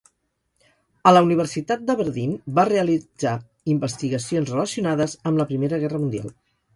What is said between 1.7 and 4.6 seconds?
d'Aberdeen va realitzar investigacions